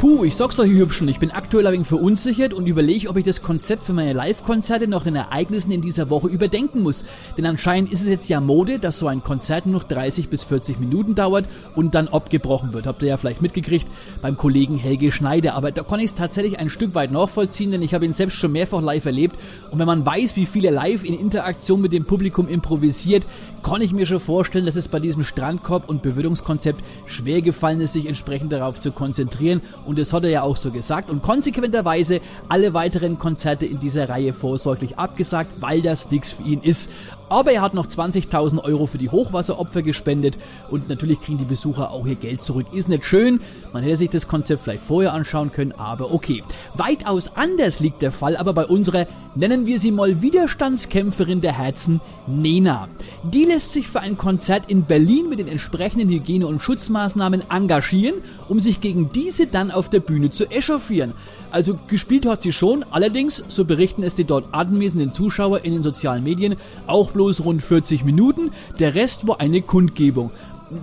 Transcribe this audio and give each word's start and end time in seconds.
Puh, 0.00 0.24
ich 0.24 0.34
sag's 0.34 0.58
euch, 0.58 0.70
Hübschen, 0.70 1.08
ich 1.08 1.18
bin 1.18 1.30
aktuell 1.30 1.66
ein 1.66 1.74
wenig 1.74 1.86
verunsichert 1.86 2.54
und 2.54 2.66
überlege, 2.66 3.10
ob 3.10 3.18
ich 3.18 3.24
das 3.24 3.42
Konzept 3.42 3.82
für 3.82 3.92
meine 3.92 4.14
Live-Konzerte 4.14 4.88
nach 4.88 5.02
den 5.02 5.14
Ereignissen 5.14 5.72
in 5.72 5.82
dieser 5.82 6.08
Woche 6.08 6.28
überdenken 6.28 6.80
muss. 6.80 7.04
Denn 7.36 7.44
anscheinend 7.44 7.92
ist 7.92 8.00
es 8.00 8.06
jetzt 8.06 8.26
ja 8.26 8.40
Mode, 8.40 8.78
dass 8.78 8.98
so 8.98 9.08
ein 9.08 9.22
Konzert 9.22 9.66
nur 9.66 9.74
noch 9.74 9.84
30 9.84 10.30
bis 10.30 10.42
40 10.42 10.80
Minuten 10.80 11.14
dauert 11.14 11.44
und 11.74 11.94
dann 11.94 12.08
abgebrochen 12.08 12.72
wird. 12.72 12.86
Habt 12.86 13.02
ihr 13.02 13.08
ja 13.08 13.18
vielleicht 13.18 13.42
mitgekriegt 13.42 13.88
beim 14.22 14.38
Kollegen 14.38 14.78
Helge 14.78 15.12
Schneider. 15.12 15.54
Aber 15.54 15.70
da 15.70 15.82
kann 15.82 16.00
ich 16.00 16.06
es 16.06 16.14
tatsächlich 16.14 16.58
ein 16.58 16.70
Stück 16.70 16.94
weit 16.94 17.12
nachvollziehen, 17.12 17.70
denn 17.70 17.82
ich 17.82 17.92
habe 17.92 18.06
ihn 18.06 18.14
selbst 18.14 18.38
schon 18.38 18.52
mehrfach 18.52 18.80
live 18.80 19.04
erlebt. 19.04 19.38
Und 19.70 19.80
wenn 19.80 19.86
man 19.86 20.06
weiß, 20.06 20.34
wie 20.34 20.46
viele 20.46 20.70
live 20.70 21.04
in 21.04 21.12
Interaktion 21.12 21.82
mit 21.82 21.92
dem 21.92 22.06
Publikum 22.06 22.48
improvisiert, 22.48 23.26
kann 23.62 23.82
ich 23.82 23.92
mir 23.92 24.06
schon 24.06 24.18
vorstellen, 24.18 24.64
dass 24.64 24.76
es 24.76 24.88
bei 24.88 24.98
diesem 24.98 25.24
Strandkorb- 25.24 25.90
und 25.90 26.00
Bewirtungskonzept 26.00 26.82
schwer 27.04 27.42
gefallen 27.42 27.82
ist, 27.82 27.92
sich 27.92 28.06
entsprechend 28.06 28.50
darauf 28.50 28.80
zu 28.80 28.92
konzentrieren 28.92 29.60
und 29.90 29.98
das 29.98 30.12
hat 30.12 30.22
er 30.22 30.30
ja 30.30 30.42
auch 30.42 30.56
so 30.56 30.70
gesagt 30.70 31.10
und 31.10 31.20
konsequenterweise 31.20 32.20
alle 32.48 32.74
weiteren 32.74 33.18
Konzerte 33.18 33.66
in 33.66 33.80
dieser 33.80 34.08
Reihe 34.08 34.32
vorsorglich 34.32 35.00
abgesagt, 35.00 35.50
weil 35.58 35.82
das 35.82 36.12
nichts 36.12 36.30
für 36.30 36.44
ihn 36.44 36.60
ist. 36.62 36.92
Aber 37.28 37.52
er 37.52 37.62
hat 37.62 37.74
noch 37.74 37.86
20.000 37.86 38.62
Euro 38.64 38.86
für 38.86 38.98
die 38.98 39.08
Hochwasseropfer 39.08 39.82
gespendet 39.82 40.36
und 40.68 40.88
natürlich 40.88 41.20
kriegen 41.20 41.38
die 41.38 41.44
Besucher 41.44 41.90
auch 41.90 42.06
ihr 42.06 42.16
Geld 42.16 42.40
zurück. 42.40 42.66
Ist 42.72 42.88
nicht 42.88 43.04
schön, 43.04 43.40
man 43.72 43.82
hätte 43.82 43.96
sich 43.96 44.10
das 44.10 44.26
Konzept 44.26 44.62
vielleicht 44.62 44.82
vorher 44.82 45.12
anschauen 45.12 45.52
können, 45.52 45.72
aber 45.72 46.12
okay. 46.12 46.42
Weitaus 46.74 47.36
anders 47.36 47.80
liegt 47.80 48.02
der 48.02 48.12
Fall 48.12 48.36
aber 48.36 48.52
bei 48.52 48.66
unserer, 48.66 49.06
nennen 49.34 49.64
wir 49.66 49.78
sie 49.78 49.92
mal 49.92 50.22
Widerstandskämpferin 50.22 51.40
der 51.40 51.56
Herzen, 51.56 52.00
Nena. 52.26 52.88
Die 53.22 53.44
lässt 53.44 53.72
sich 53.72 53.88
für 53.88 54.00
ein 54.00 54.16
Konzert 54.16 54.68
in 54.68 54.84
Berlin 54.84 55.28
mit 55.28 55.38
den 55.38 55.48
entsprechenden 55.48 56.08
Hygiene- 56.08 56.46
und 56.46 56.62
Schutzmaßnahmen 56.62 57.44
engagieren, 57.48 58.16
um 58.48 58.58
sich 58.58 58.80
gegen 58.80 59.12
diese 59.12 59.46
dann 59.46 59.70
auf 59.80 59.88
der 59.88 60.00
Bühne 60.00 60.30
zu 60.30 60.48
echauffieren. 60.50 61.14
Also 61.50 61.78
gespielt 61.88 62.26
hat 62.26 62.42
sie 62.42 62.52
schon, 62.52 62.84
allerdings, 62.90 63.42
so 63.48 63.64
berichten 63.64 64.02
es 64.02 64.14
die 64.14 64.24
dort 64.24 64.52
anwesenden 64.52 65.14
Zuschauer 65.14 65.64
in 65.64 65.72
den 65.72 65.82
sozialen 65.82 66.22
Medien, 66.22 66.56
auch 66.86 67.10
bloß 67.10 67.44
rund 67.44 67.62
40 67.62 68.04
Minuten, 68.04 68.50
der 68.78 68.94
Rest 68.94 69.26
war 69.26 69.40
eine 69.40 69.62
Kundgebung. 69.62 70.30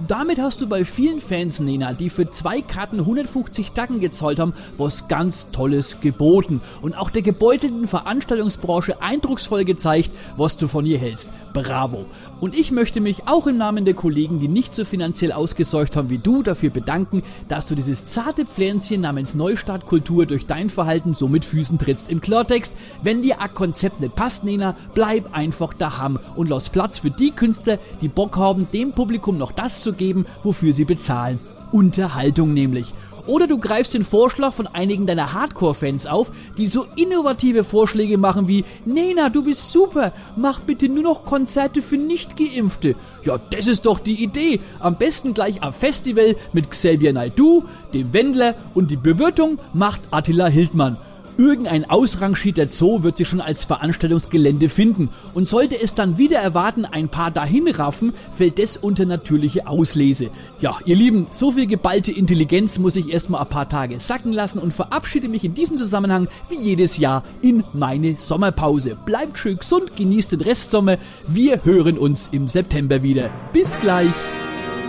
Damit 0.06 0.38
hast 0.38 0.60
du 0.60 0.68
bei 0.68 0.84
vielen 0.84 1.22
Fans, 1.22 1.62
Nena, 1.62 1.94
die 1.94 2.10
für 2.10 2.30
zwei 2.30 2.62
Karten 2.62 3.00
150 3.00 3.72
Tacken 3.72 4.02
gezahlt 4.02 4.38
haben, 4.38 4.52
was 4.78 5.08
ganz 5.08 5.50
Tolles 5.52 6.02
geboten. 6.02 6.60
Und 6.82 6.98
auch 6.98 7.10
der 7.10 7.22
gebeutelten 7.22 7.88
Veranstaltungsbranche 7.88 9.02
eindrucksvoll 9.02 9.64
gezeigt, 9.64 10.12
was 10.36 10.58
du 10.58 10.68
von 10.68 10.86
ihr 10.86 10.98
hältst. 10.98 11.30
Bravo. 11.54 12.06
Und 12.42 12.60
ich 12.60 12.72
möchte 12.72 13.00
mich 13.00 13.28
auch 13.28 13.48
im 13.48 13.58
Namen 13.58 13.86
der 13.86 13.94
Kollegen, 13.94 14.40
die 14.40 14.50
nicht 14.50 14.76
so 14.76 14.84
finanziell 14.84 15.32
ausgesorgt 15.32 15.96
haben 15.96 16.10
wie 16.10 16.18
du, 16.18 16.44
dafür 16.44 16.70
bedanken, 16.70 17.24
dass 17.48 17.68
du 17.68 17.74
dieses 17.74 18.08
zarte 18.08 18.46
Pflänzchen 18.46 19.00
namens 19.00 19.36
Neustartkultur 19.36 20.26
durch 20.26 20.46
dein 20.46 20.70
Verhalten 20.70 21.14
so 21.14 21.30
mit 21.30 21.46
Füßen 21.46 21.80
trittst. 21.80 22.10
Im 22.10 22.20
Klartext, 22.20 22.74
wenn 23.04 23.22
dir 23.22 23.40
ein 23.42 23.54
Konzept 23.54 24.02
nicht 24.02 24.16
passt, 24.16 24.44
Nena, 24.44 24.76
bleib 24.94 25.34
einfach 25.34 25.74
daheim 25.74 26.20
und 26.36 26.50
lass 26.50 26.70
Platz 26.70 27.00
für 27.00 27.10
die 27.10 27.32
Künstler, 27.32 27.80
die 28.02 28.10
Bock 28.10 28.36
haben, 28.36 28.68
dem 28.74 28.92
Publikum 28.92 29.38
noch 29.38 29.54
das 29.54 29.77
zu 29.82 29.94
geben, 29.94 30.26
wofür 30.44 30.74
sie 30.74 30.86
bezahlen. 30.86 31.40
Unterhaltung 31.72 32.54
nämlich. 32.54 32.94
Oder 33.28 33.46
du 33.46 33.60
greifst 33.60 33.94
den 33.94 34.06
Vorschlag 34.06 34.54
von 34.54 34.68
einigen 34.68 35.06
deiner 35.06 35.34
Hardcore-Fans 35.34 36.06
auf, 36.06 36.32
die 36.58 36.68
so 36.68 36.86
innovative 36.96 37.66
Vorschläge 37.66 38.18
machen 38.18 38.48
wie 38.48 38.64
Nena, 38.86 39.28
du 39.28 39.44
bist 39.44 39.74
super, 39.74 40.14
mach 40.38 40.62
bitte 40.62 40.88
nur 40.88 41.04
noch 41.04 41.26
Konzerte 41.26 41.82
für 41.82 41.98
Nicht-Geimpfte. 41.98 42.96
Ja, 43.26 43.38
das 43.38 43.68
ist 43.68 43.86
doch 43.86 44.00
die 44.00 44.24
Idee. 44.24 44.62
Am 44.80 44.98
besten 44.98 45.34
gleich 45.34 45.62
am 45.62 45.74
Festival 45.74 46.38
mit 46.54 46.72
Xavier 46.72 47.12
Naidoo, 47.12 47.66
dem 47.94 48.14
Wendler 48.14 48.56
und 48.74 48.92
die 48.92 48.98
Bewirtung 48.98 49.60
macht 49.74 50.00
Attila 50.10 50.48
Hildmann. 50.48 50.96
Irgendein 51.38 51.90
ausrangierter 51.90 52.70
Zoo 52.70 53.04
wird 53.04 53.18
sich 53.18 53.28
schon 53.28 53.42
als 53.42 53.64
Veranstaltungsgelände 53.64 54.70
finden. 54.70 55.10
Und 55.34 55.48
sollte 55.48 55.80
es 55.80 55.94
dann 55.94 56.18
wieder 56.18 56.40
erwarten, 56.40 56.86
ein 56.86 57.10
paar 57.10 57.32
dahin 57.32 57.68
raffen, 57.68 58.14
fällt 58.32 58.58
das 58.60 58.78
unter 58.78 59.06
natürliche 59.06 59.68
Auslese. 59.68 60.30
Ja, 60.62 60.78
ihr 60.86 60.96
Lieben, 60.96 61.28
so 61.32 61.52
viel 61.52 61.68
geballte 61.68 62.12
Intelligenz 62.12 62.80
muss 62.80 62.96
ich 62.96 63.12
erstmal 63.12 63.42
ein 63.42 63.50
paar 63.50 63.70
Tage 63.70 64.00
sacken 64.00 64.34
lassen 64.34 64.60
und 64.60 64.74
verabschiede 64.74 65.28
mich 65.28 65.44
in 65.44 65.54
diesem 65.54 65.78
Zusammenhang 65.78 66.28
wie 66.50 66.60
jedes 66.60 66.98
Jahr 66.98 67.24
in 67.42 67.64
meine 67.74 68.18
Sommerpause. 68.18 68.98
Bleibt 69.06 69.38
schön 69.38 69.58
gesund, 69.58 69.96
genießt 69.96 70.32
den 70.32 70.42
Restsommer. 70.42 70.98
Wir 71.28 71.64
hören 71.64 71.98
uns 71.98 72.30
im 72.32 72.48
September 72.48 73.04
wieder. 73.04 73.30
Bis 73.54 73.80
gleich. 73.80 74.08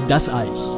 Das 0.06 0.28
Eich. 0.28 0.78